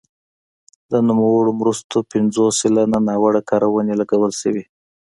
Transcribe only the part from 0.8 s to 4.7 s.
د نوموړو مرستو پنځوس سلنه ناوړه کارونې لګول شوي.